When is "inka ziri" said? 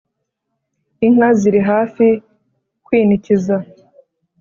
1.05-1.61